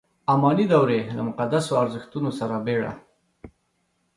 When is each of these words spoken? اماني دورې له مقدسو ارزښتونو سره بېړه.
اماني 0.33 0.65
دورې 0.73 0.99
له 1.17 1.21
مقدسو 1.27 1.71
ارزښتونو 1.83 2.29
سره 2.39 2.55
بېړه. 2.65 2.93